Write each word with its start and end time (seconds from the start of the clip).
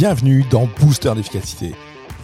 bienvenue 0.00 0.46
dans 0.50 0.66
Booster 0.80 1.12
d'efficacité, 1.14 1.74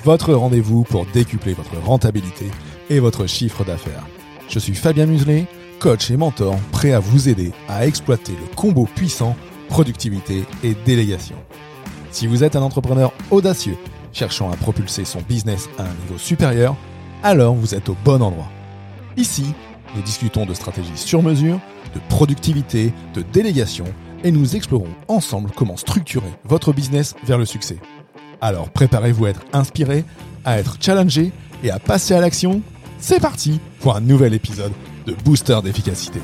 votre 0.02 0.32
rendez-vous 0.32 0.84
pour 0.84 1.04
décupler 1.12 1.52
votre 1.52 1.76
rentabilité 1.84 2.46
et 2.88 3.00
votre 3.00 3.26
chiffre 3.26 3.66
d'affaires. 3.66 4.06
Je 4.48 4.58
suis 4.58 4.74
Fabien 4.74 5.04
Muselet, 5.04 5.44
coach 5.78 6.10
et 6.10 6.16
mentor, 6.16 6.56
prêt 6.72 6.92
à 6.92 7.00
vous 7.00 7.28
aider 7.28 7.52
à 7.68 7.86
exploiter 7.86 8.32
le 8.32 8.56
combo 8.56 8.88
puissant 8.94 9.36
productivité 9.68 10.44
et 10.64 10.74
délégation. 10.86 11.36
Si 12.12 12.26
vous 12.26 12.44
êtes 12.44 12.56
un 12.56 12.62
entrepreneur 12.62 13.12
audacieux 13.30 13.76
cherchant 14.10 14.50
à 14.50 14.56
propulser 14.56 15.04
son 15.04 15.20
business 15.20 15.68
à 15.76 15.82
un 15.82 15.94
niveau 16.02 16.16
supérieur, 16.16 16.76
alors 17.22 17.54
vous 17.54 17.74
êtes 17.74 17.90
au 17.90 17.96
bon 18.06 18.22
endroit. 18.22 18.48
Ici, 19.18 19.52
nous 19.94 20.00
discutons 20.00 20.46
de 20.46 20.54
stratégies 20.54 20.96
sur 20.96 21.22
mesure, 21.22 21.60
de 21.94 22.00
productivité, 22.08 22.94
de 23.12 23.20
délégation 23.20 23.84
et 24.26 24.32
nous 24.32 24.56
explorons 24.56 24.88
ensemble 25.06 25.52
comment 25.54 25.76
structurer 25.76 26.32
votre 26.44 26.72
business 26.72 27.14
vers 27.22 27.38
le 27.38 27.44
succès. 27.44 27.78
Alors 28.40 28.70
préparez-vous 28.70 29.26
à 29.26 29.30
être 29.30 29.44
inspiré, 29.52 30.04
à 30.44 30.58
être 30.58 30.78
challengé 30.80 31.30
et 31.62 31.70
à 31.70 31.78
passer 31.78 32.12
à 32.12 32.20
l'action. 32.20 32.60
C'est 32.98 33.20
parti 33.20 33.60
pour 33.78 33.94
un 33.94 34.00
nouvel 34.00 34.34
épisode 34.34 34.72
de 35.06 35.14
Booster 35.24 35.60
d'efficacité. 35.62 36.20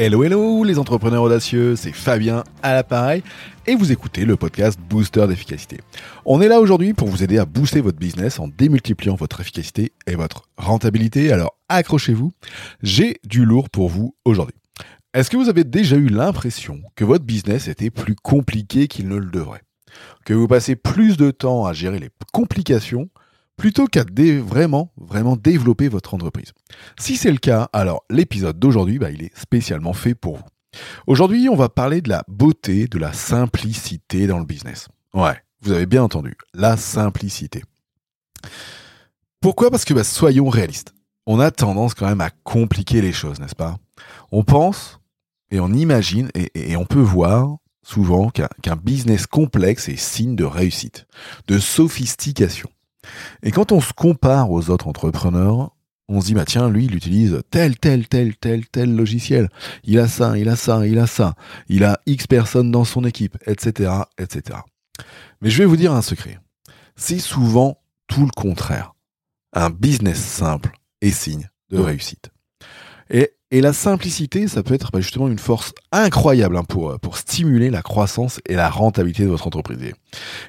Hello 0.00 0.22
hello 0.22 0.62
les 0.62 0.78
entrepreneurs 0.78 1.24
audacieux, 1.24 1.74
c'est 1.74 1.90
Fabien 1.90 2.44
à 2.62 2.72
l'appareil 2.72 3.24
et 3.66 3.74
vous 3.74 3.90
écoutez 3.90 4.24
le 4.24 4.36
podcast 4.36 4.78
Booster 4.88 5.26
d'efficacité. 5.26 5.78
On 6.24 6.40
est 6.40 6.46
là 6.46 6.60
aujourd'hui 6.60 6.94
pour 6.94 7.08
vous 7.08 7.24
aider 7.24 7.36
à 7.36 7.44
booster 7.44 7.80
votre 7.80 7.98
business 7.98 8.38
en 8.38 8.46
démultipliant 8.46 9.16
votre 9.16 9.40
efficacité 9.40 9.90
et 10.06 10.14
votre 10.14 10.44
rentabilité. 10.56 11.32
Alors 11.32 11.56
accrochez-vous, 11.68 12.30
j'ai 12.80 13.16
du 13.26 13.44
lourd 13.44 13.70
pour 13.70 13.88
vous 13.88 14.14
aujourd'hui. 14.24 14.54
Est-ce 15.14 15.30
que 15.30 15.36
vous 15.36 15.48
avez 15.48 15.64
déjà 15.64 15.96
eu 15.96 16.06
l'impression 16.06 16.80
que 16.94 17.04
votre 17.04 17.24
business 17.24 17.66
était 17.66 17.90
plus 17.90 18.14
compliqué 18.14 18.86
qu'il 18.86 19.08
ne 19.08 19.16
le 19.16 19.26
devrait? 19.26 19.64
Que 20.24 20.32
vous 20.32 20.46
passez 20.46 20.76
plus 20.76 21.16
de 21.16 21.32
temps 21.32 21.66
à 21.66 21.72
gérer 21.72 21.98
les 21.98 22.10
complications 22.32 23.08
plutôt 23.58 23.86
qu'à 23.86 24.04
vraiment, 24.40 24.92
vraiment 24.96 25.36
développer 25.36 25.88
votre 25.88 26.14
entreprise. 26.14 26.52
Si 26.98 27.16
c'est 27.16 27.32
le 27.32 27.38
cas, 27.38 27.68
alors 27.74 28.04
l'épisode 28.08 28.58
d'aujourd'hui, 28.58 28.98
bah, 28.98 29.10
il 29.10 29.22
est 29.22 29.36
spécialement 29.36 29.92
fait 29.92 30.14
pour 30.14 30.36
vous. 30.36 30.44
Aujourd'hui, 31.06 31.48
on 31.48 31.56
va 31.56 31.68
parler 31.68 32.00
de 32.00 32.08
la 32.08 32.24
beauté, 32.28 32.86
de 32.86 32.98
la 32.98 33.12
simplicité 33.12 34.26
dans 34.26 34.38
le 34.38 34.44
business. 34.44 34.88
Ouais, 35.12 35.42
vous 35.60 35.72
avez 35.72 35.86
bien 35.86 36.02
entendu, 36.02 36.36
la 36.54 36.76
simplicité. 36.76 37.64
Pourquoi? 39.40 39.70
Parce 39.70 39.84
que 39.84 39.92
bah, 39.92 40.04
soyons 40.04 40.48
réalistes. 40.48 40.94
On 41.26 41.40
a 41.40 41.50
tendance 41.50 41.94
quand 41.94 42.06
même 42.06 42.20
à 42.20 42.30
compliquer 42.30 43.02
les 43.02 43.12
choses, 43.12 43.40
n'est-ce 43.40 43.56
pas? 43.56 43.76
On 44.30 44.44
pense 44.44 45.00
et 45.50 45.60
on 45.60 45.72
imagine 45.72 46.30
et, 46.34 46.76
on 46.76 46.86
peut 46.86 47.00
voir 47.00 47.56
souvent 47.82 48.30
qu'un 48.30 48.76
business 48.76 49.26
complexe 49.26 49.88
est 49.88 49.96
signe 49.96 50.36
de 50.36 50.44
réussite, 50.44 51.06
de 51.48 51.58
sophistication. 51.58 52.70
Et 53.42 53.50
quand 53.50 53.72
on 53.72 53.80
se 53.80 53.92
compare 53.92 54.50
aux 54.50 54.70
autres 54.70 54.88
entrepreneurs, 54.88 55.74
on 56.08 56.20
se 56.20 56.26
dit, 56.26 56.34
bah 56.34 56.44
tiens, 56.46 56.70
lui, 56.70 56.86
il 56.86 56.94
utilise 56.94 57.42
tel, 57.50 57.78
tel, 57.78 58.08
tel, 58.08 58.36
tel, 58.36 58.66
tel 58.66 58.96
logiciel. 58.96 59.48
Il 59.84 59.98
a 59.98 60.08
ça, 60.08 60.38
il 60.38 60.48
a 60.48 60.56
ça, 60.56 60.86
il 60.86 60.98
a 60.98 61.06
ça. 61.06 61.34
Il 61.68 61.84
a 61.84 62.00
X 62.06 62.26
personnes 62.26 62.70
dans 62.70 62.84
son 62.84 63.04
équipe, 63.04 63.36
etc., 63.46 63.90
etc. 64.16 64.60
Mais 65.42 65.50
je 65.50 65.58
vais 65.58 65.66
vous 65.66 65.76
dire 65.76 65.92
un 65.92 66.02
secret. 66.02 66.38
C'est 66.96 67.18
souvent 67.18 67.80
tout 68.06 68.24
le 68.24 68.30
contraire. 68.34 68.94
Un 69.52 69.70
business 69.70 70.18
simple 70.18 70.72
est 71.00 71.10
signe 71.10 71.48
de 71.70 71.78
réussite. 71.78 72.30
Et 73.10 73.32
et 73.50 73.62
la 73.62 73.72
simplicité, 73.72 74.46
ça 74.46 74.62
peut 74.62 74.74
être 74.74 74.90
bah, 74.92 75.00
justement 75.00 75.28
une 75.28 75.38
force 75.38 75.72
incroyable 75.90 76.56
hein, 76.56 76.64
pour, 76.64 76.90
euh, 76.90 76.98
pour 76.98 77.16
stimuler 77.16 77.70
la 77.70 77.80
croissance 77.80 78.40
et 78.46 78.54
la 78.54 78.68
rentabilité 78.68 79.24
de 79.24 79.28
votre 79.28 79.46
entreprise. 79.46 79.78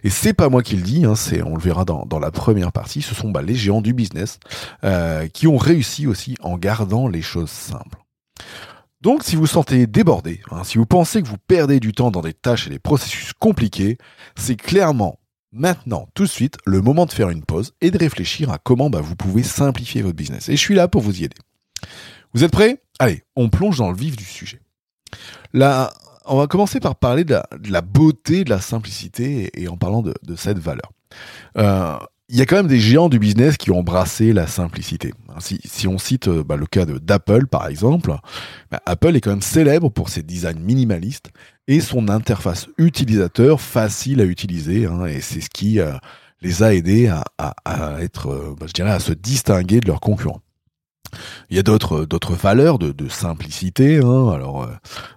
Et 0.04 0.10
c'est 0.10 0.34
pas 0.34 0.50
moi 0.50 0.64
qui 0.64 0.76
le 0.76 0.82
dis, 0.82 1.06
hein, 1.06 1.16
c'est, 1.16 1.42
on 1.42 1.56
le 1.56 1.62
verra 1.62 1.86
dans, 1.86 2.06
dans 2.06 2.20
la 2.20 2.32
première 2.32 2.74
partie, 2.74 3.02
ce 3.02 3.16
sont 3.16 3.32
bah, 3.32 3.42
les 3.42 3.56
géants 3.56 3.82
du 3.82 3.94
business 3.94 4.40
euh, 4.84 5.28
qui 5.28 5.48
ont 5.48 5.58
réussi 5.58 6.08
aussi 6.08 6.36
en 6.42 6.58
gardant 6.58 7.08
les 7.08 7.22
choses 7.22 7.50
simples. 7.50 8.00
Donc 9.02 9.24
si 9.24 9.38
vous 9.38 9.48
sentez 9.48 9.88
débordé, 9.88 10.42
hein, 10.52 10.66
si 10.66 10.78
vous 10.78 10.86
pensez 10.86 11.22
que 11.22 11.28
vous 11.28 11.38
perdez 11.38 11.80
du 11.80 11.94
temps 11.94 12.12
dans 12.12 12.22
des 12.22 12.34
tâches 12.34 12.68
et 12.68 12.70
des 12.70 12.80
processus 12.80 13.32
compliqués, 13.32 13.98
c'est 14.36 14.58
clairement 14.58 15.20
maintenant, 15.54 16.10
tout 16.16 16.24
de 16.24 16.30
suite, 16.30 16.58
le 16.66 16.82
moment 16.82 17.06
de 17.06 17.14
faire 17.14 17.30
une 17.30 17.46
pause 17.46 17.74
et 17.80 17.92
de 17.92 17.98
réfléchir 17.98 18.52
à 18.52 18.58
comment 18.58 18.90
bah, 18.90 19.00
vous 19.02 19.16
pouvez 19.16 19.44
simplifier 19.44 20.02
votre 20.02 20.18
business. 20.18 20.50
Et 20.50 20.58
je 20.58 20.62
suis 20.62 20.76
là 20.76 20.90
pour 20.90 21.02
vous 21.02 21.22
y 21.22 21.24
aider. 21.24 21.38
Vous 22.34 22.44
êtes 22.44 22.52
prêts? 22.52 22.82
Allez, 23.00 23.24
on 23.36 23.50
plonge 23.50 23.78
dans 23.78 23.90
le 23.90 23.98
vif 23.98 24.16
du 24.16 24.24
sujet. 24.24 24.62
Là, 25.54 25.92
on 26.26 26.38
va 26.38 26.48
commencer 26.48 26.80
par 26.80 26.96
parler 26.96 27.24
de 27.24 27.42
la, 27.70 27.82
beauté, 27.82 28.44
de 28.44 28.50
la 28.50 28.62
simplicité 28.62 29.50
et, 29.56 29.68
en 29.68 29.78
parlant 29.78 30.04
de, 30.04 30.36
cette 30.36 30.60
valeur. 30.60 30.92
Euh, 31.58 31.98
il 32.32 32.38
y 32.38 32.42
a 32.42 32.46
quand 32.46 32.58
même 32.58 32.68
des 32.68 32.80
géants 32.80 33.10
du 33.10 33.18
business 33.18 33.58
qui 33.58 33.72
ont 33.72 33.80
embrassé 33.80 34.34
la 34.34 34.46
simplicité. 34.46 35.12
Si, 35.40 35.88
on 35.88 35.98
cite 35.98 36.28
euh, 36.28 36.44
bah, 36.44 36.56
le 36.56 36.68
cas 36.68 36.86
d'Apple 36.86 37.48
par 37.48 37.68
exemple, 37.68 38.14
bah, 38.70 38.80
Apple 38.86 39.16
est 39.16 39.22
quand 39.22 39.32
même 39.32 39.42
célèbre 39.42 39.90
pour 39.90 40.10
ses 40.10 40.22
designs 40.22 40.60
minimalistes 40.60 41.32
et 41.68 41.80
son 41.80 42.08
interface 42.10 42.68
utilisateur 42.78 43.60
facile 43.60 44.22
à 44.22 44.26
utiliser. 44.26 44.86
Hein, 44.86 45.06
et 45.06 45.22
c'est 45.22 45.42
ce 45.42 45.50
qui 45.50 45.80
euh, 45.80 45.94
les 46.42 46.62
a 46.62 46.76
aidés 46.76 47.08
à, 47.08 47.98
être, 48.02 48.56
bah, 48.60 48.68
je 48.68 48.74
dirais, 48.74 48.92
à 48.92 49.00
se 49.00 49.14
distinguer 49.14 49.80
de 49.80 49.88
leurs 49.88 50.02
concurrents. 50.02 50.42
Il 51.50 51.56
y 51.56 51.60
a 51.60 51.64
d'autres 51.64 52.06
d'autres 52.06 52.34
valeurs 52.34 52.80
de, 52.80 53.10
simplicité. 53.10 53.98
Hein. 53.98 54.30
Alors, 54.30 54.64
euh, 54.64 54.68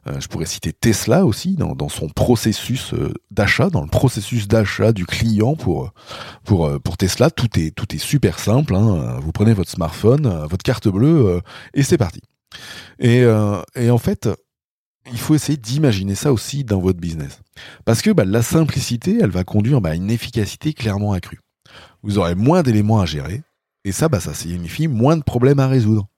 euh, 0.09 0.21
je 0.21 0.29
pourrais 0.29 0.47
citer 0.47 0.73
Tesla 0.73 1.27
aussi 1.27 1.57
dans, 1.57 1.75
dans 1.75 1.89
son 1.89 2.09
processus 2.09 2.95
euh, 2.95 3.13
d'achat, 3.31 3.71
dans 3.71 3.83
le 3.83 3.89
processus 3.89 4.49
d'achat 4.49 4.93
du 4.93 5.07
client 5.07 5.57
pour 5.57 5.93
pour 6.45 6.81
pour 6.81 6.97
Tesla, 6.97 7.31
tout 7.31 7.59
est 7.59 7.71
tout 7.71 7.95
est 7.95 7.99
super 7.99 8.39
simple. 8.39 8.75
Hein. 8.75 9.19
Vous 9.21 9.33
prenez 9.33 9.53
votre 9.53 9.71
smartphone, 9.71 10.27
votre 10.49 10.63
carte 10.63 10.89
bleue 10.89 11.41
et 11.75 11.83
c'est 11.83 11.99
parti. 11.99 12.21
Et 12.99 13.25
et 13.77 13.91
en 13.91 13.99
fait, 13.99 14.29
il 15.11 15.19
faut 15.19 15.35
essayer 15.35 15.59
d'imaginer 15.59 16.15
ça 16.15 16.33
aussi 16.33 16.65
dans 16.65 16.81
votre 16.81 17.01
business, 17.01 17.41
parce 17.85 18.03
que 18.03 18.11
bah, 18.11 18.25
la 18.25 18.43
simplicité, 18.43 19.19
elle 19.21 19.31
va 19.31 19.45
conduire 19.45 19.81
bah, 19.81 19.91
à 19.91 19.95
une 19.95 20.11
efficacité 20.11 20.73
clairement 20.75 21.13
accrue. 21.13 21.41
Vous 22.03 22.19
aurez 22.19 22.35
moins 22.35 22.63
d'éléments 22.63 23.01
à 23.01 23.07
gérer 23.07 23.43
et 23.85 23.93
ça, 23.93 24.09
bah, 24.09 24.21
ça 24.21 24.35
signifie 24.35 24.89
moins 24.89 25.17
de 25.17 25.23
problèmes 25.23 25.61
à 25.61 25.69
résoudre. 25.69 26.09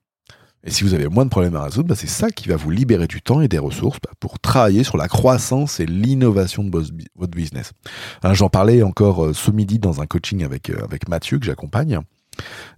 Et 0.66 0.70
si 0.70 0.82
vous 0.82 0.94
avez 0.94 1.08
moins 1.08 1.24
de 1.24 1.30
problèmes 1.30 1.56
à 1.56 1.64
résoudre, 1.64 1.88
bah, 1.88 1.94
c'est 1.94 2.06
ça 2.06 2.30
qui 2.30 2.48
va 2.48 2.56
vous 2.56 2.70
libérer 2.70 3.06
du 3.06 3.20
temps 3.20 3.42
et 3.42 3.48
des 3.48 3.58
ressources 3.58 3.98
bah, 4.02 4.12
pour 4.18 4.38
travailler 4.38 4.82
sur 4.82 4.96
la 4.96 5.08
croissance 5.08 5.78
et 5.78 5.86
l'innovation 5.86 6.64
de 6.64 6.70
votre 6.70 7.36
business. 7.36 7.72
Hein, 8.22 8.32
j'en 8.32 8.48
parlais 8.48 8.82
encore 8.82 9.26
euh, 9.26 9.32
ce 9.34 9.50
midi 9.50 9.78
dans 9.78 10.00
un 10.00 10.06
coaching 10.06 10.42
avec, 10.42 10.70
euh, 10.70 10.86
Mathieu 11.08 11.38
que 11.38 11.44
j'accompagne. 11.44 12.00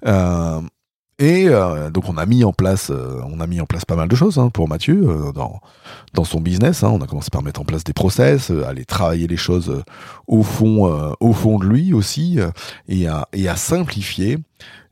Euh, 0.05 0.61
et 1.19 1.49
euh, 1.49 1.89
donc 1.89 2.11
on 2.11 2.19
a 2.19 2.27
mis 2.27 2.45
en 2.45 2.53
place, 2.53 2.91
euh, 2.91 3.21
on 3.25 3.41
a 3.41 3.47
mis 3.47 3.59
en 3.61 3.65
place 3.65 3.87
pas 3.87 3.97
mal 3.97 4.07
de 4.07 4.15
choses 4.15 4.39
hein, 4.39 4.51
pour 4.51 4.69
Mathieu 4.69 5.03
euh, 5.09 5.33
dans 5.33 5.61
dans 6.13 6.25
son 6.25 6.41
business. 6.41 6.85
Hein. 6.85 6.91
On 6.93 7.01
a 7.01 7.07
commencé 7.07 7.31
par 7.31 7.43
mettre 7.43 7.61
en 7.61 7.65
place 7.65 7.85
des 7.85 7.95
process, 7.95 8.51
aller 8.51 8.85
travailler 8.85 9.27
les 9.27 9.39
choses 9.39 9.83
au 10.27 10.43
fond 10.43 11.15
au 11.21 11.33
fond 11.33 11.59
de 11.59 11.65
lui 11.65 11.95
aussi, 11.95 12.39
et 12.89 13.07
à 13.07 13.29
et 13.33 13.49
à 13.49 13.57
simplifier. 13.57 14.39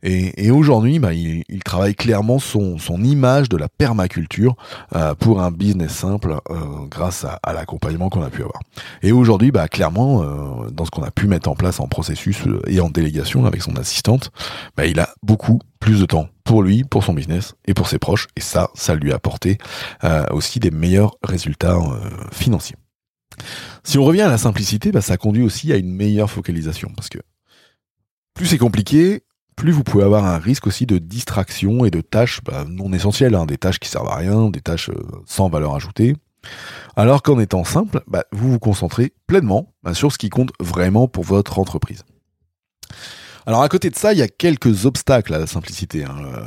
Et, 0.07 0.51
aujourd'hui, 0.51 0.99
bah, 0.99 1.13
il, 1.13 1.43
il, 1.49 1.63
travaille 1.63 1.95
clairement 1.95 2.37
son, 2.39 2.77
image 3.03 3.49
de 3.49 3.57
la 3.57 3.67
permaculture 3.67 4.55
pour 5.19 5.41
un 5.41 5.51
business 5.51 5.91
simple 5.91 6.37
grâce 6.89 7.25
à, 7.25 7.53
l'accompagnement 7.53 8.09
qu'on 8.09 8.21
a 8.21 8.29
pu 8.29 8.43
avoir. 8.43 8.61
Et 9.01 9.11
aujourd'hui, 9.11 9.51
bah, 9.51 9.67
clairement, 9.67 10.23
dans 10.71 10.85
ce 10.85 10.91
qu'on 10.91 11.03
a 11.03 11.11
pu 11.11 11.27
mettre 11.27 11.49
en 11.49 11.55
place 11.55 11.79
en 11.79 11.87
processus 11.87 12.43
et 12.67 12.79
en 12.79 12.89
délégation 12.89 13.45
avec 13.45 13.63
son 13.63 13.75
assistante, 13.77 14.31
bah, 14.77 14.85
il 14.85 14.99
a 14.99 15.09
beaucoup 15.23 15.59
plus 15.79 15.99
de 15.99 16.05
temps 16.05 16.29
pour 16.43 16.63
lui, 16.63 16.83
pour 16.83 17.03
son 17.03 17.13
business 17.13 17.55
et 17.65 17.73
pour 17.73 17.87
ses 17.87 17.99
proches. 17.99 18.27
Et 18.35 18.41
ça, 18.41 18.69
ça 18.73 18.95
lui 18.95 19.11
a 19.11 19.15
apporté 19.15 19.57
euh, 20.03 20.25
aussi 20.31 20.59
des 20.59 20.71
meilleurs 20.71 21.17
résultats 21.23 21.75
euh, 21.75 22.09
financiers. 22.31 22.77
Si 23.83 23.97
on 23.97 24.03
revient 24.05 24.21
à 24.21 24.29
la 24.29 24.37
simplicité, 24.37 24.91
bah, 24.91 25.01
ça 25.01 25.17
conduit 25.17 25.43
aussi 25.43 25.73
à 25.73 25.77
une 25.77 25.91
meilleure 25.91 26.29
focalisation. 26.29 26.91
Parce 26.95 27.09
que 27.09 27.19
plus 28.33 28.45
c'est 28.45 28.57
compliqué, 28.57 29.23
plus 29.55 29.71
vous 29.71 29.83
pouvez 29.83 30.03
avoir 30.03 30.25
un 30.25 30.37
risque 30.37 30.67
aussi 30.67 30.85
de 30.85 30.97
distraction 30.97 31.85
et 31.85 31.91
de 31.91 32.01
tâches 32.01 32.41
bah, 32.43 32.65
non 32.67 32.91
essentielles, 32.93 33.35
hein, 33.35 33.45
des 33.45 33.57
tâches 33.57 33.79
qui 33.79 33.89
servent 33.89 34.09
à 34.09 34.15
rien, 34.15 34.49
des 34.49 34.61
tâches 34.61 34.89
euh, 34.89 35.01
sans 35.25 35.49
valeur 35.49 35.75
ajoutée. 35.75 36.15
Alors 36.95 37.23
qu'en 37.23 37.39
étant 37.39 37.63
simple, 37.63 38.01
bah, 38.07 38.25
vous 38.31 38.51
vous 38.51 38.59
concentrez 38.59 39.13
pleinement 39.27 39.73
sur 39.93 40.11
ce 40.11 40.17
qui 40.17 40.29
compte 40.29 40.51
vraiment 40.59 41.07
pour 41.07 41.23
votre 41.23 41.59
entreprise. 41.59 42.03
Alors 43.45 43.61
à 43.61 43.69
côté 43.69 43.89
de 43.89 43.95
ça, 43.95 44.13
il 44.13 44.19
y 44.19 44.23
a 44.23 44.27
quelques 44.27 44.85
obstacles 44.85 45.33
à 45.33 45.39
la 45.39 45.47
simplicité. 45.47 46.03
Hein. 46.03 46.17
Euh, 46.25 46.45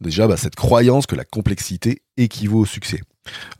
déjà, 0.00 0.26
bah, 0.28 0.36
cette 0.36 0.54
croyance 0.54 1.06
que 1.06 1.16
la 1.16 1.24
complexité 1.24 2.02
équivaut 2.16 2.60
au 2.60 2.66
succès. 2.66 3.00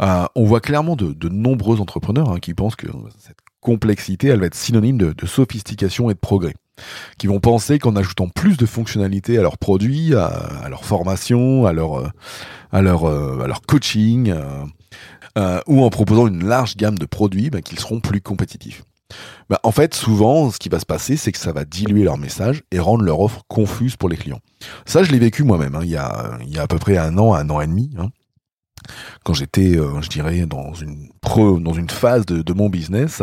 Euh, 0.01 0.27
on 0.35 0.45
voit 0.45 0.61
clairement 0.61 0.97
de, 0.97 1.29
nombreux 1.29 1.81
entrepreneurs 1.81 2.31
hein, 2.31 2.39
qui 2.39 2.55
pensent 2.55 2.77
que 2.77 2.87
cette 3.19 3.39
complexité, 3.61 4.29
elle 4.29 4.41
va 4.41 4.47
être 4.47 4.55
synonyme 4.55 4.99
de, 4.99 5.27
sophistication 5.27 6.11
et 6.11 6.15
de 6.15 6.19
progrès. 6.19 6.55
Qui 7.19 7.27
vont 7.27 7.41
penser 7.41 7.79
qu'en 7.79 7.97
ajoutant 7.97 8.29
plus 8.29 8.57
de 8.57 8.67
fonctionnalités 8.67 9.39
à 9.39 9.43
leurs 9.43 9.59
produits, 9.59 10.15
à, 10.15 10.67
leur 10.69 10.85
formation, 10.85 11.67
à 11.67 11.73
leur, 11.73 11.99
euh, 11.99 12.09
à 12.73 12.83
leur, 12.83 13.07
à 13.07 13.47
leur 13.47 13.63
coaching, 13.63 14.35
euh, 15.39 15.61
ou 15.67 15.83
en 15.83 15.91
proposant 15.91 16.27
une 16.27 16.47
large 16.47 16.77
gamme 16.77 16.99
de 16.99 17.07
produits 17.07 17.51
bah, 17.51 17.61
qu'ils 17.61 17.79
seront 17.79 18.01
plus 18.01 18.21
compétitifs. 18.21 18.85
Bah, 19.49 19.61
en 19.63 19.71
fait, 19.71 19.95
souvent, 19.95 20.51
ce 20.51 20.59
qui 20.59 20.69
va 20.69 20.81
se 20.81 20.87
passer, 20.87 21.17
c'est 21.17 21.31
que 21.31 21.39
ça 21.39 21.53
va 21.53 21.65
diluer 21.65 22.05
leur 22.05 22.19
message 22.19 22.63
et 22.73 22.79
rendre 22.79 23.05
leur 23.05 23.21
offre 23.21 23.43
confuse 23.47 23.97
pour 23.97 24.09
les 24.09 24.17
clients. 24.17 24.41
Ça, 24.87 25.03
je 25.03 25.13
l'ai 25.13 25.19
vécu 25.19 25.45
moi-même. 25.45 25.75
Hein, 25.75 25.81
il, 25.83 25.91
y 25.91 25.97
a, 25.97 26.39
il 26.43 26.55
y 26.55 26.59
a 26.59 26.63
à 26.63 26.67
peu 26.67 26.79
près 26.79 26.97
un 26.97 27.17
an, 27.19 27.35
un 27.35 27.49
an 27.51 27.61
et 27.61 27.67
demi. 27.67 27.91
Hein, 27.99 28.09
quand 29.25 29.35
j'étais, 29.35 29.77
euh, 29.77 30.01
je 30.01 30.09
dirais, 30.09 30.47
dans 30.47 30.73
une 30.75 31.09
pro, 31.21 31.59
dans 31.59 31.73
une 31.73 31.91
phase 31.91 32.27
de, 32.27 32.53
mon 32.53 32.69
business. 32.69 33.23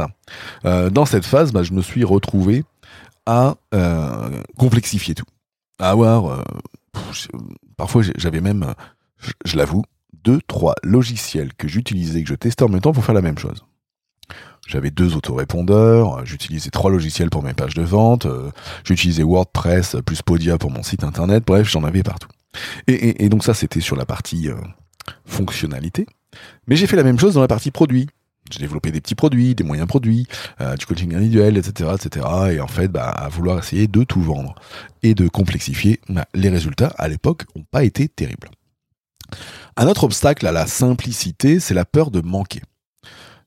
Euh, 0.66 0.90
dans 0.90 1.06
cette 1.06 1.26
phase, 1.26 1.52
bah, 1.52 1.64
je 1.64 1.74
me 1.74 1.82
suis 1.82 2.04
retrouvé 2.04 2.64
à 3.26 3.56
euh, 3.74 4.42
complexifier 4.58 5.16
tout, 5.16 5.26
à 5.80 5.90
avoir. 5.90 6.28
Euh, 6.28 6.44
parfois, 7.78 8.04
j'avais 8.18 8.42
même, 8.42 8.74
je, 9.20 9.32
je 9.46 9.58
l'avoue, 9.58 9.84
deux, 10.24 10.40
trois 10.48 10.76
logiciels 10.84 11.54
que 11.54 11.68
j'utilisais, 11.68 12.24
que 12.24 12.30
je 12.30 12.36
testais 12.36 12.64
en 12.64 12.70
même 12.70 12.82
temps 12.82 12.94
pour 12.94 13.06
faire 13.06 13.16
la 13.16 13.22
même 13.22 13.38
chose. 13.38 13.64
J'avais 14.68 14.92
deux 14.92 15.16
autorépondeurs, 15.16 16.26
j'utilisais 16.26 16.70
trois 16.70 16.90
logiciels 16.90 17.30
pour 17.30 17.44
mes 17.44 17.54
pages 17.54 17.74
de 17.74 17.82
vente, 17.82 18.26
euh, 18.26 18.50
j'utilisais 18.86 19.24
WordPress 19.24 19.98
plus 20.06 20.22
Podia 20.22 20.58
pour 20.58 20.72
mon 20.72 20.84
site 20.84 21.04
internet, 21.04 21.44
bref, 21.46 21.70
j'en 21.70 21.84
avais 21.84 22.02
partout. 22.02 22.30
Et, 22.88 23.26
et, 23.26 23.30
donc 23.30 23.44
ça, 23.44 23.54
c'était 23.54 23.82
sur 23.82 23.96
la 23.96 24.06
partie 24.06 24.48
euh, 24.48 24.56
fonctionnalité. 25.26 26.06
Mais 26.68 26.76
j'ai 26.76 26.88
fait 26.88 26.96
la 26.96 27.04
même 27.04 27.20
chose 27.20 27.34
dans 27.34 27.42
la 27.42 27.48
partie 27.48 27.72
produit. 27.72 28.08
J'ai 28.54 28.60
développé 28.60 28.92
des 28.92 29.02
petits 29.02 29.16
produits, 29.16 29.56
des 29.56 29.64
moyens 29.64 29.88
produits, 29.88 30.28
euh, 30.62 30.76
du 30.76 30.86
coaching 30.86 31.16
individuel, 31.16 31.58
etc., 31.58 31.92
etc. 31.96 32.26
Et 32.52 32.60
en 32.60 32.68
fait, 32.68 32.88
bah, 32.88 33.10
à 33.10 33.30
vouloir 33.30 33.58
essayer 33.58 33.88
de 33.88 34.04
tout 34.04 34.22
vendre 34.22 34.56
et 35.02 35.16
de 35.16 35.28
complexifier, 35.28 36.00
bah, 36.10 36.26
les 36.36 36.50
résultats 36.50 36.94
à 36.98 37.08
l'époque 37.08 37.46
n'ont 37.56 37.64
pas 37.64 37.84
été 37.84 38.08
terribles. 38.08 38.50
Un 39.76 39.88
autre 39.88 40.04
obstacle 40.04 40.46
à 40.46 40.52
la 40.52 40.68
simplicité, 40.68 41.60
c'est 41.60 41.74
la 41.74 41.86
peur 41.86 42.12
de 42.12 42.22
manquer. 42.22 42.62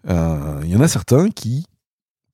Euh, 0.09 0.61
il 0.65 0.71
y 0.71 0.77
en 0.77 0.81
a 0.81 0.89
certains 0.89 1.31
qui 1.31 1.67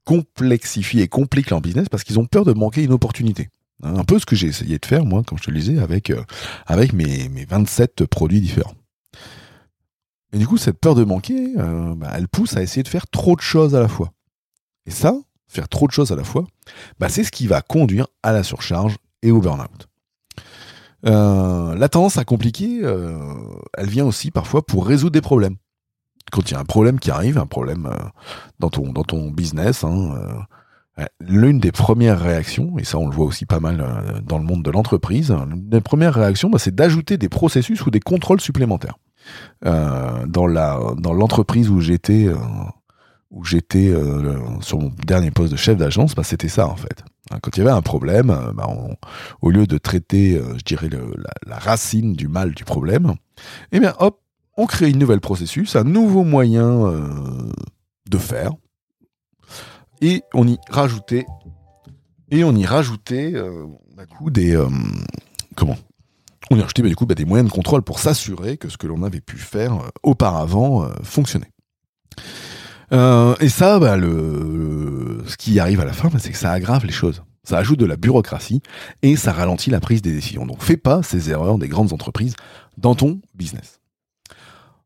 complexifient 0.04 1.00
et 1.00 1.08
compliquent 1.08 1.50
leur 1.50 1.60
business 1.60 1.88
parce 1.90 2.04
qu'ils 2.04 2.18
ont 2.18 2.26
peur 2.26 2.44
de 2.44 2.52
manquer 2.52 2.82
une 2.82 2.92
opportunité. 2.92 3.50
Un 3.82 4.04
peu 4.04 4.18
ce 4.18 4.26
que 4.26 4.36
j'ai 4.36 4.46
essayé 4.46 4.78
de 4.78 4.86
faire, 4.86 5.04
moi, 5.04 5.22
comme 5.24 5.38
je 5.38 5.44
te 5.44 5.50
le 5.50 5.58
disais, 5.58 5.78
avec, 5.78 6.10
euh, 6.10 6.22
avec 6.66 6.92
mes, 6.92 7.28
mes 7.28 7.44
27 7.44 8.06
produits 8.06 8.40
différents. 8.40 8.74
Et 10.32 10.38
du 10.38 10.46
coup, 10.46 10.56
cette 10.56 10.78
peur 10.78 10.94
de 10.94 11.04
manquer, 11.04 11.54
euh, 11.58 11.94
bah, 11.94 12.10
elle 12.14 12.28
pousse 12.28 12.56
à 12.56 12.62
essayer 12.62 12.82
de 12.82 12.88
faire 12.88 13.06
trop 13.06 13.36
de 13.36 13.42
choses 13.42 13.74
à 13.74 13.80
la 13.80 13.88
fois. 13.88 14.12
Et 14.86 14.90
ça, 14.90 15.14
faire 15.46 15.68
trop 15.68 15.86
de 15.86 15.92
choses 15.92 16.10
à 16.10 16.16
la 16.16 16.24
fois, 16.24 16.46
bah, 16.98 17.08
c'est 17.08 17.24
ce 17.24 17.30
qui 17.30 17.46
va 17.46 17.60
conduire 17.60 18.06
à 18.22 18.32
la 18.32 18.42
surcharge 18.42 18.96
et 19.22 19.30
au 19.30 19.40
burn-out. 19.40 19.88
Euh, 21.04 21.74
la 21.74 21.88
tendance 21.88 22.16
à 22.16 22.24
compliquer, 22.24 22.80
euh, 22.82 23.18
elle 23.76 23.90
vient 23.90 24.06
aussi 24.06 24.30
parfois 24.30 24.64
pour 24.64 24.86
résoudre 24.86 25.12
des 25.12 25.20
problèmes. 25.20 25.56
Quand 26.30 26.50
il 26.50 26.54
y 26.54 26.56
a 26.56 26.60
un 26.60 26.64
problème 26.64 26.98
qui 26.98 27.10
arrive, 27.10 27.36
un 27.36 27.46
problème 27.46 27.90
dans, 28.58 28.70
ton, 28.70 28.92
dans 28.92 29.02
ton 29.02 29.30
business, 29.30 29.84
hein, 29.84 30.46
l'une 31.20 31.58
des 31.58 31.72
premières 31.72 32.20
réactions, 32.20 32.78
et 32.78 32.84
ça 32.84 32.96
on 32.96 33.08
le 33.08 33.14
voit 33.14 33.26
aussi 33.26 33.44
pas 33.44 33.60
mal 33.60 34.22
dans 34.24 34.38
le 34.38 34.44
monde 34.44 34.62
de 34.62 34.70
l'entreprise, 34.70 35.30
l'une 35.30 35.68
des 35.68 35.80
premières 35.82 36.14
réactions, 36.14 36.48
bah, 36.48 36.58
c'est 36.58 36.74
d'ajouter 36.74 37.18
des 37.18 37.28
processus 37.28 37.84
ou 37.84 37.90
des 37.90 38.00
contrôles 38.00 38.40
supplémentaires. 38.40 38.96
Dans 39.62 40.46
la 40.46 40.80
dans 40.98 41.12
l'entreprise 41.12 41.70
où 41.70 41.80
j'étais 41.80 42.28
où 43.30 43.44
j'étais 43.44 43.94
sur 44.60 44.78
mon 44.78 44.90
dernier 45.06 45.30
poste 45.30 45.52
de 45.52 45.56
chef 45.56 45.76
d'agence, 45.76 46.14
bah, 46.14 46.24
c'était 46.24 46.48
ça 46.48 46.66
en 46.66 46.76
fait. 46.76 47.04
Hein, 47.30 47.38
quand 47.40 47.56
il 47.56 47.60
y 47.60 47.62
avait 47.62 47.70
un 47.70 47.82
problème, 47.82 48.36
bah, 48.54 48.68
au 49.40 49.50
lieu 49.50 49.66
de 49.66 49.78
traiter, 49.78 50.40
je 50.56 50.64
dirais, 50.64 50.88
la, 51.46 51.58
racine 51.58 52.14
du 52.14 52.28
mal 52.28 52.52
du 52.52 52.64
problème, 52.64 53.14
eh 53.70 53.80
bien, 53.80 53.94
hop, 53.98 54.22
on 54.56 54.66
crée 54.66 54.90
une 54.90 54.98
nouvelle 54.98 55.20
processus, 55.20 55.76
un 55.76 55.84
nouveau 55.84 56.24
moyen 56.24 56.86
euh, 56.86 57.52
de 58.08 58.18
faire, 58.18 58.52
et 60.00 60.22
on 60.34 60.46
y 60.46 60.58
rajoutait, 60.68 61.26
et 62.30 62.44
on 62.44 62.54
y 62.54 62.66
rajoutait 62.66 63.32
euh, 63.34 63.66
bah, 63.96 64.06
coup, 64.06 64.30
des 64.30 64.54
euh, 64.54 64.68
comment? 65.56 65.76
On 66.50 66.56
y 66.56 66.60
rajoutait 66.60 66.82
bah, 66.82 66.88
du 66.88 66.96
coup 66.96 67.06
bah, 67.06 67.14
des 67.14 67.24
moyens 67.24 67.48
de 67.48 67.54
contrôle 67.54 67.82
pour 67.82 67.98
s'assurer 67.98 68.56
que 68.56 68.68
ce 68.68 68.76
que 68.76 68.86
l'on 68.86 69.02
avait 69.02 69.20
pu 69.20 69.38
faire 69.38 69.78
auparavant 70.02 70.88
fonctionnait. 71.02 71.50
et 72.92 73.48
ça, 73.48 73.78
bah, 73.78 73.96
le, 73.96 75.22
ce 75.26 75.36
qui 75.36 75.58
arrive 75.60 75.80
à 75.80 75.84
la 75.84 75.92
fin, 75.92 76.08
bah, 76.08 76.18
c'est 76.18 76.30
que 76.30 76.38
ça 76.38 76.50
aggrave 76.50 76.84
les 76.84 76.92
choses. 76.92 77.22
Ça 77.44 77.58
ajoute 77.58 77.78
de 77.80 77.86
la 77.86 77.96
bureaucratie 77.96 78.62
et 79.02 79.16
ça 79.16 79.32
ralentit 79.32 79.70
la 79.70 79.80
prise 79.80 80.02
des 80.02 80.12
décisions. 80.12 80.46
Donc 80.46 80.62
fais 80.62 80.76
pas 80.76 81.02
ces 81.02 81.30
erreurs 81.30 81.58
des 81.58 81.68
grandes 81.68 81.92
entreprises 81.92 82.34
dans 82.78 82.94
ton 82.94 83.20
business. 83.34 83.80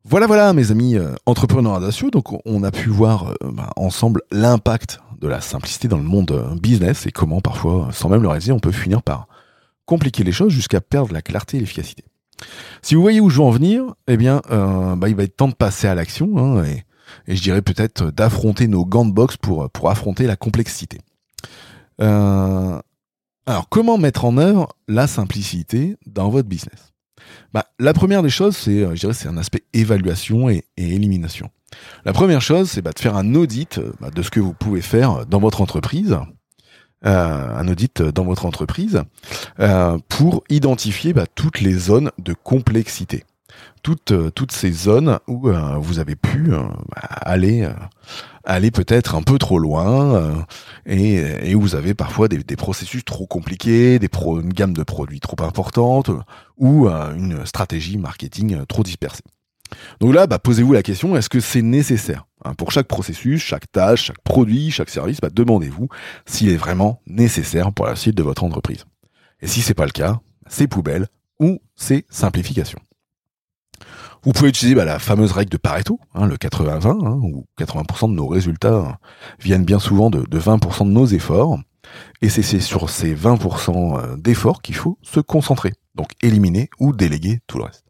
Voilà, 0.08 0.28
voilà, 0.28 0.52
mes 0.52 0.70
amis 0.70 0.94
euh, 0.94 1.14
entrepreneurs 1.26 1.78
audacieux. 1.78 2.12
Donc, 2.12 2.26
on 2.46 2.62
a 2.62 2.70
pu 2.70 2.90
voir 2.90 3.34
euh, 3.42 3.50
ensemble 3.74 4.22
l'impact 4.30 5.00
de 5.20 5.26
la 5.26 5.40
simplicité 5.40 5.88
dans 5.88 5.96
le 5.96 6.04
monde 6.04 6.30
euh, 6.30 6.54
business 6.54 7.06
et 7.06 7.10
comment 7.10 7.40
parfois, 7.40 7.88
sans 7.92 8.08
même 8.08 8.22
le 8.22 8.28
réaliser, 8.28 8.52
on 8.52 8.60
peut 8.60 8.70
finir 8.70 9.02
par 9.02 9.26
compliquer 9.86 10.24
les 10.24 10.32
choses 10.32 10.52
jusqu'à 10.52 10.80
perdre 10.80 11.12
la 11.12 11.22
clarté 11.22 11.56
et 11.56 11.60
l'efficacité. 11.60 12.04
Si 12.82 12.94
vous 12.94 13.00
voyez 13.00 13.20
où 13.20 13.30
je 13.30 13.36
veux 13.36 13.44
en 13.44 13.50
venir, 13.50 13.94
eh 14.08 14.16
bien, 14.16 14.42
euh, 14.50 14.94
bah, 14.96 15.08
il 15.08 15.16
va 15.16 15.22
être 15.22 15.36
temps 15.36 15.48
de 15.48 15.54
passer 15.54 15.88
à 15.88 15.94
l'action 15.94 16.36
hein, 16.38 16.64
et, 16.64 16.84
je 17.28 17.40
dirais 17.40 17.62
peut-être 17.62 18.10
d'affronter 18.10 18.66
nos 18.66 18.84
gants 18.84 19.06
de 19.06 19.12
boxe 19.12 19.36
pour, 19.36 19.70
pour 19.70 19.90
affronter 19.90 20.26
la 20.26 20.36
complexité. 20.36 20.98
Euh, 22.00 22.80
alors, 23.46 23.68
comment 23.68 23.96
mettre 23.96 24.24
en 24.24 24.38
œuvre 24.38 24.74
la 24.88 25.06
simplicité 25.06 25.96
dans 26.04 26.28
votre 26.28 26.48
business? 26.48 26.92
Bah, 27.52 27.66
La 27.78 27.94
première 27.94 28.22
des 28.22 28.30
choses, 28.30 28.56
c'est, 28.56 28.82
euh, 28.82 29.12
un 29.26 29.36
aspect 29.36 29.62
évaluation 29.72 30.48
et, 30.48 30.64
élimination. 30.76 31.50
La 32.04 32.12
première 32.12 32.40
chose, 32.40 32.70
c'est 32.70 32.82
bah, 32.82 32.92
de 32.92 32.98
faire 32.98 33.16
un 33.16 33.34
audit 33.34 33.78
euh, 33.78 33.92
bah, 34.00 34.10
de 34.10 34.22
ce 34.22 34.30
que 34.30 34.40
vous 34.40 34.52
pouvez 34.52 34.80
faire 34.80 35.26
dans 35.26 35.38
votre 35.38 35.60
entreprise, 35.60 36.18
euh, 37.04 37.56
un 37.56 37.68
audit 37.68 38.02
dans 38.02 38.24
votre 38.24 38.46
entreprise, 38.46 39.02
euh, 39.60 39.98
pour 40.08 40.44
identifier 40.48 41.12
bah, 41.12 41.26
toutes 41.34 41.60
les 41.60 41.74
zones 41.74 42.10
de 42.18 42.34
complexité. 42.34 43.24
Toutes, 43.82 44.12
euh, 44.12 44.30
toutes 44.30 44.52
ces 44.52 44.72
zones 44.72 45.18
où 45.28 45.48
euh, 45.48 45.76
vous 45.78 45.98
avez 45.98 46.16
pu 46.16 46.50
bah, 46.50 47.02
aller 47.22 47.68
aller 48.46 48.70
peut-être 48.70 49.14
un 49.14 49.22
peu 49.22 49.38
trop 49.38 49.58
loin 49.58 50.14
euh, 50.14 50.34
et, 50.86 51.50
et, 51.50 51.54
vous 51.54 51.74
avez 51.74 51.94
parfois 51.94 52.28
des, 52.28 52.38
des 52.38 52.56
processus 52.56 53.04
trop 53.04 53.26
compliqués, 53.26 53.98
des 53.98 54.08
pro, 54.08 54.40
une 54.40 54.52
gamme 54.52 54.72
de 54.72 54.84
produits 54.84 55.20
trop 55.20 55.42
importante 55.42 56.10
ou 56.56 56.88
euh, 56.88 57.14
une 57.14 57.44
stratégie 57.44 57.98
marketing 57.98 58.64
trop 58.66 58.84
dispersée. 58.84 59.24
Donc 60.00 60.14
là, 60.14 60.26
bah, 60.26 60.38
posez-vous 60.38 60.72
la 60.72 60.82
question, 60.82 61.16
est-ce 61.16 61.28
que 61.28 61.40
c'est 61.40 61.62
nécessaire 61.62 62.26
hein, 62.44 62.54
Pour 62.54 62.72
chaque 62.72 62.86
processus, 62.86 63.42
chaque 63.42 63.70
tâche, 63.70 64.04
chaque 64.04 64.20
produit, 64.22 64.70
chaque 64.70 64.90
service, 64.90 65.20
bah, 65.20 65.30
demandez-vous 65.32 65.88
s'il 66.26 66.50
est 66.50 66.56
vraiment 66.56 67.00
nécessaire 67.06 67.72
pour 67.72 67.86
la 67.86 67.96
suite 67.96 68.16
de 68.16 68.22
votre 68.22 68.44
entreprise. 68.44 68.84
Et 69.40 69.46
si 69.46 69.60
c'est 69.60 69.74
pas 69.74 69.84
le 69.84 69.90
cas, 69.90 70.20
c'est 70.48 70.66
poubelle 70.66 71.08
ou 71.40 71.58
c'est 71.74 72.06
simplification. 72.08 72.78
Vous 74.22 74.32
pouvez 74.32 74.48
utiliser 74.48 74.74
bah, 74.74 74.84
la 74.84 74.98
fameuse 74.98 75.32
règle 75.32 75.50
de 75.50 75.56
Pareto, 75.56 76.00
hein, 76.14 76.26
le 76.26 76.36
80-20, 76.36 77.06
hein, 77.06 77.20
où 77.22 77.46
80% 77.60 78.10
de 78.10 78.14
nos 78.14 78.26
résultats 78.26 78.98
viennent 79.38 79.64
bien 79.64 79.78
souvent 79.78 80.10
de, 80.10 80.22
de 80.22 80.40
20% 80.40 80.84
de 80.84 80.90
nos 80.90 81.06
efforts. 81.06 81.58
Et 82.22 82.28
c'est 82.28 82.42
sur 82.60 82.90
ces 82.90 83.14
20% 83.14 83.98
euh, 83.98 84.16
d'efforts 84.16 84.62
qu'il 84.62 84.74
faut 84.74 84.98
se 85.02 85.20
concentrer. 85.20 85.72
Donc 85.94 86.10
éliminer 86.22 86.70
ou 86.80 86.92
déléguer 86.92 87.40
tout 87.46 87.58
le 87.58 87.64
reste. 87.64 87.85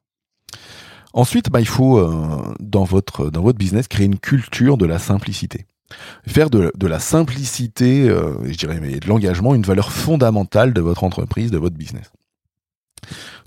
Ensuite, 1.17 1.49
bah, 1.49 1.61
il 1.61 1.67
faut, 1.67 1.99
euh, 1.99 2.55
dans, 2.61 2.85
votre, 2.85 3.31
business, 3.55 3.89
créer 3.89 4.05
une 4.05 4.19
culture 4.19 4.77
de 4.77 4.85
la 4.85 4.99
simplicité. 4.99 5.65
Faire 6.27 6.51
de, 6.51 6.71
la 6.87 7.01
simplicité, 7.01 8.07
euh, 8.07 8.35
je 8.45 8.57
dirais, 8.59 8.79
mais 8.83 9.01
de 9.01 9.09
l'engagement, 9.09 9.55
une 9.55 9.63
valeur 9.63 9.93
fondamentale 9.93 10.75
de 10.75 10.83
votre 10.83 11.05
entreprise, 11.05 11.51
de 11.51 11.57
votre 11.57 11.75
business. 11.75 12.13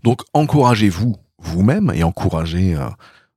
Donc 0.03 0.23
encouragez-vous 0.33 1.15
vous-même 1.37 1.91
et 1.93 2.03
encourager 2.03 2.75
euh, 2.75 2.89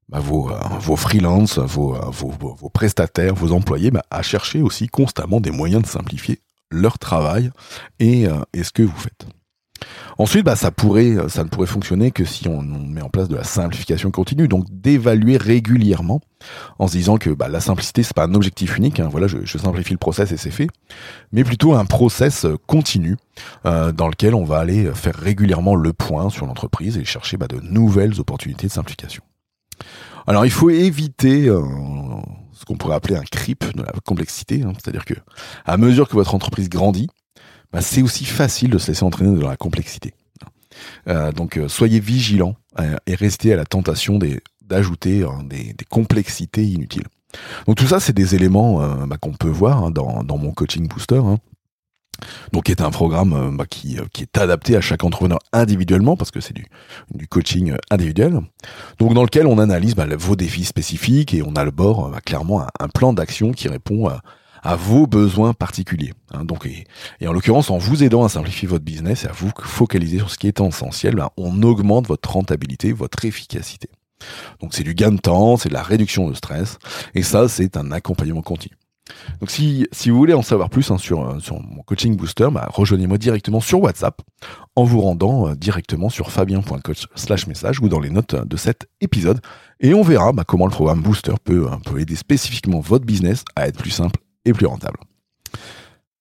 bah, 0.09 0.21
vos, 0.21 0.51
vos 0.81 0.97
freelances, 0.97 1.59
vos, 1.59 1.95
prestataires, 2.73 3.35
vos 3.35 3.53
employés 3.53 3.91
bah, 3.91 4.05
à 4.11 4.23
chercher 4.23 4.63
aussi 4.63 4.87
constamment 4.87 5.41
des 5.41 5.51
moyens 5.51 5.83
de 5.83 5.89
simplifier 5.89 6.41
leur 6.71 6.99
travail 6.99 7.51
et 7.99 8.27
ce 8.55 8.71
que 8.71 8.83
vous 8.83 8.97
faites. 8.97 9.27
Ensuite, 10.19 10.45
bah, 10.45 10.57
ça 10.57 10.71
pourrait, 10.71 11.17
ça 11.29 11.45
ne 11.45 11.49
pourrait 11.49 11.67
fonctionner 11.67 12.11
que 12.11 12.25
si 12.25 12.49
on, 12.49 12.63
met 12.63 13.03
en 13.03 13.09
place 13.09 13.29
de 13.29 13.37
la 13.37 13.45
simplification 13.45 14.11
continue, 14.11 14.49
donc 14.49 14.67
d'évaluer 14.71 15.37
régulièrement, 15.37 16.21
en 16.79 16.87
se 16.87 16.93
disant 16.93 17.17
que 17.17 17.31
bah, 17.31 17.49
la 17.49 17.61
simplicité 17.61 18.03
c'est 18.03 18.15
pas 18.15 18.25
un 18.25 18.35
objectif 18.35 18.77
unique. 18.77 19.01
Hein, 19.01 19.09
voilà, 19.11 19.27
je, 19.27 19.59
simplifie 19.59 19.93
le 19.93 19.99
process 19.99 20.33
et 20.33 20.37
c'est 20.37 20.51
fait, 20.51 20.69
mais 21.33 21.45
plutôt 21.45 21.75
un 21.75 21.85
process 21.85 22.47
continu 22.67 23.17
euh, 23.65 23.93
dans 23.93 24.09
lequel 24.09 24.35
on 24.35 24.45
va 24.45 24.59
aller 24.59 24.91
faire 24.95 25.15
régulièrement 25.15 25.77
le 25.77 25.93
point 25.93 26.31
sur 26.31 26.47
l'entreprise 26.47 26.99
et 26.99 27.05
chercher 27.05 27.37
bah, 27.37 27.47
de 27.47 27.61
nouvelles 27.61 28.21
opportunités 28.21 28.67
de 28.67 28.73
simplification. 28.73 29.23
Alors, 30.27 30.45
il 30.45 30.51
faut 30.51 30.71
éviter 30.71 31.49
euh, 31.49 31.61
ce 32.53 32.65
qu'on 32.65 32.77
pourrait 32.77 32.95
appeler 32.95 33.17
un 33.17 33.25
creep 33.25 33.65
de 33.77 33.83
la 33.83 33.93
complexité, 34.05 34.63
hein, 34.63 34.73
c'est-à-dire 34.75 35.05
que 35.05 35.15
à 35.65 35.77
mesure 35.77 36.09
que 36.09 36.15
votre 36.15 36.35
entreprise 36.35 36.69
grandit, 36.69 37.09
bah, 37.73 37.81
c'est 37.81 38.03
aussi 38.03 38.25
facile 38.25 38.71
de 38.71 38.79
se 38.79 38.89
laisser 38.89 39.05
entraîner 39.05 39.39
dans 39.39 39.49
la 39.49 39.57
complexité. 39.57 40.15
Euh, 41.09 41.33
donc 41.33 41.59
euh, 41.59 41.69
soyez 41.69 42.01
vigilants 42.01 42.57
euh, 42.81 42.97
et 43.07 43.15
restez 43.15 43.53
à 43.53 43.57
la 43.57 43.65
tentation 43.65 44.19
des, 44.19 44.41
d'ajouter 44.63 45.25
des, 45.45 45.75
complexités 45.91 46.65
inutiles. 46.65 47.07
Donc 47.67 47.77
tout 47.77 47.87
ça, 47.87 48.01
c'est 48.01 48.13
des 48.13 48.35
éléments 48.35 49.07
bah, 49.07 49.17
qu'on 49.19 49.33
peut 49.33 49.49
voir 49.49 49.85
hein, 49.85 49.91
dans, 49.91 50.23
dans, 50.23 50.37
mon 50.37 50.53
coaching 50.53 50.87
booster. 50.87 51.17
Hein 51.17 51.39
donc 52.53 52.65
qui 52.65 52.73
est 52.73 52.81
un 52.81 52.91
programme 52.91 53.33
euh, 53.33 53.51
bah, 53.57 53.65
qui, 53.69 53.99
euh, 53.99 54.05
qui, 54.13 54.23
est 54.23 54.39
adapté 54.39 54.77
à 54.77 54.81
chaque 54.81 55.05
entrepreneur 55.05 55.39
individuellement 55.53 56.17
parce 56.17 56.31
que 56.31 56.41
c'est 56.41 56.55
du, 56.55 56.67
du 57.15 57.27
coaching 57.27 57.73
euh, 57.73 57.77
individuel. 57.91 58.41
Donc 58.99 59.15
dans 59.15 59.23
lequel 59.23 59.47
on 59.47 59.59
analyse 59.59 59.95
bah, 59.95 60.07
vos 60.17 60.37
défis 60.37 60.65
spécifiques 60.65 61.35
et 61.35 61.43
on 61.43 61.55
a 61.55 61.65
le 61.65 61.71
bord 61.71 62.11
bah, 62.11 62.21
clairement 62.21 62.67
un, 62.79 62.89
plan 62.89 63.13
d'action 63.13 63.53
qui 63.53 63.69
répond 63.69 64.09
à, 64.09 64.21
à, 64.63 64.77
vos 64.77 65.07
besoins 65.07 65.53
particuliers. 65.53 66.13
Hein. 66.33 66.45
donc 66.45 66.67
et, 66.67 66.85
et 67.21 67.29
en 67.29 67.33
l'occurrence 67.33 67.71
en 67.71 67.79
vous 67.79 68.05
aidant 68.05 68.25
à 68.25 68.29
simplifier 68.29 68.69
votre 68.69 68.85
business 68.85 69.25
et 69.25 69.29
à 69.29 69.33
vous 69.33 69.51
focaliser 69.63 70.19
sur 70.19 70.31
ce 70.31 70.39
qui 70.39 70.49
est 70.49 70.61
essentiel, 70.61 71.15
bah, 71.15 71.33
on 71.37 71.63
augmente 71.63 72.07
votre 72.07 72.31
rentabilité, 72.31 72.93
votre 72.93 73.25
efficacité. 73.25 73.89
Donc 74.61 74.75
c'est 74.75 74.85
du 74.85 74.95
gain 74.95 75.13
de 75.13 75.21
temps, 75.21 75.57
c'est 75.57 75.69
de 75.69 75.75
la 75.75 75.83
réduction 75.83 76.29
de 76.29 76.35
stress 76.35 76.79
et 77.15 77.23
ça 77.23 77.49
c'est 77.49 77.77
un 77.77 77.91
accompagnement 77.93 78.43
continu. 78.43 78.77
Donc 79.41 79.51
si, 79.51 79.87
si 79.93 80.11
vous 80.11 80.17
voulez 80.17 80.33
en 80.33 80.43
savoir 80.43 80.71
plus 80.71 80.91
hein, 80.91 80.99
sur, 80.99 81.29
euh, 81.29 81.39
sur 81.41 81.61
mon 81.61 81.83
coaching 81.83 82.17
booster, 82.17 82.49
bah, 82.53 82.69
rejoignez-moi 82.73 83.19
directement 83.19 83.61
sur 83.61 83.83
WhatsApp 83.83 84.21
en 84.77 84.85
vous 84.85 85.01
rendant 85.01 85.49
euh, 85.49 85.55
directement 85.55 86.09
sur 86.09 86.31
fabien.coach 86.31 87.07
slash 87.15 87.47
message 87.47 87.81
ou 87.81 87.89
dans 87.89 88.01
les 88.01 88.11
notes 88.11 88.35
de 88.35 88.57
cet 88.57 88.87
épisode. 89.01 89.41
Et 89.81 89.95
on 89.95 90.03
verra 90.03 90.33
bah, 90.33 90.45
comment 90.47 90.67
le 90.67 90.73
programme 90.73 91.03
booster 91.03 91.35
peut, 91.43 91.67
euh, 91.67 91.77
peut 91.85 92.01
aider 92.01 92.17
spécifiquement 92.17 92.81
votre 92.81 93.05
business 93.05 93.45
à 93.57 93.67
être 93.67 93.79
plus 93.79 93.91
simple 93.91 94.22
et 94.45 94.53
plus 94.53 94.67
rentable. 94.67 94.99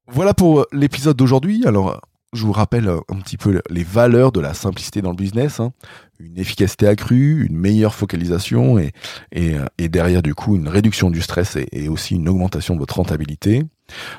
Voilà 0.07 0.33
pour 0.33 0.65
l'épisode 0.71 1.15
d'aujourd'hui. 1.15 1.65
Alors, 1.65 2.01
je 2.33 2.45
vous 2.45 2.51
rappelle 2.53 2.87
un 2.87 3.19
petit 3.19 3.37
peu 3.37 3.61
les 3.69 3.83
valeurs 3.83 4.31
de 4.31 4.39
la 4.39 4.53
simplicité 4.53 5.01
dans 5.01 5.09
le 5.09 5.15
business. 5.15 5.59
Hein. 5.59 5.73
Une 6.19 6.37
efficacité 6.37 6.87
accrue, 6.87 7.45
une 7.45 7.57
meilleure 7.57 7.93
focalisation 7.93 8.79
et, 8.79 8.91
euh, 9.35 9.65
et, 9.77 9.89
derrière 9.89 10.21
du 10.21 10.33
coup 10.33 10.55
une 10.55 10.67
réduction 10.67 11.09
du 11.09 11.21
stress 11.21 11.57
et, 11.71 11.89
aussi 11.89 12.15
une 12.15 12.29
augmentation 12.29 12.75
de 12.75 12.79
votre 12.79 12.95
rentabilité. 12.95 13.63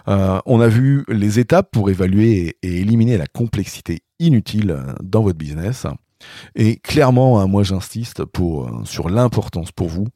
Euh, 0.09 0.39
on 0.45 0.61
a 0.61 0.69
vu 0.69 1.05
les 1.09 1.39
étapes 1.39 1.71
pour 1.71 1.89
évaluer 1.89 2.57
et, 2.63 2.81
éliminer 2.81 3.17
la 3.17 3.27
complexité 3.27 4.01
inutile 4.19 4.73
euh, 4.73 4.93
dans 5.03 5.23
votre 5.23 5.39
business. 5.39 5.87
Et 6.55 6.77
clairement, 6.77 7.41
hein, 7.41 7.47
moi 7.47 7.63
j'insiste 7.63 8.25
pour 8.25 8.71
sur 8.85 9.09
l'importance 9.09 9.73
pour 9.73 9.89
vous 9.89 10.07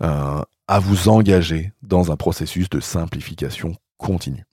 à 0.00 0.78
vous 0.78 1.08
engager 1.08 1.72
dans 1.82 2.12
un 2.12 2.16
processus 2.16 2.70
de 2.70 2.80
simplification 2.80 3.74
continue. 3.98 4.44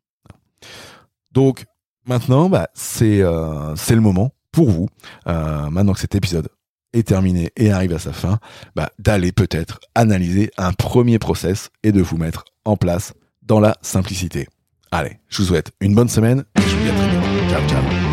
Donc 1.31 1.65
Maintenant, 2.09 2.49
bah, 2.49 2.69
euh, 3.01 3.73
c'est 3.75 3.95
le 3.95 4.01
moment 4.01 4.31
pour 4.51 4.71
vous, 4.71 4.87
euh, 5.27 5.69
maintenant 5.69 5.93
que 5.93 5.99
cet 5.99 6.15
épisode 6.15 6.49
est 6.91 7.07
terminé 7.07 7.51
et 7.55 7.71
arrive 7.71 7.93
à 7.93 7.99
sa 7.99 8.13
fin, 8.13 8.39
bah, 8.75 8.89
d'aller 8.97 9.31
peut-être 9.31 9.79
analyser 9.93 10.49
un 10.57 10.73
premier 10.73 11.19
process 11.19 11.69
et 11.83 11.91
de 11.91 12.01
vous 12.01 12.17
mettre 12.17 12.45
en 12.65 12.77
place 12.77 13.13
dans 13.43 13.59
la 13.59 13.77
simplicité. 13.83 14.47
Allez, 14.91 15.19
je 15.27 15.43
vous 15.43 15.49
souhaite 15.49 15.71
une 15.81 15.93
bonne 15.93 16.09
semaine 16.09 16.45
et 16.55 16.61
je 16.61 16.75
vous 16.75 16.83
dis 16.83 16.89
à 16.89 16.93
très 16.93 17.09
bientôt. 17.09 17.49
Ciao, 17.51 17.69
ciao. 17.69 18.08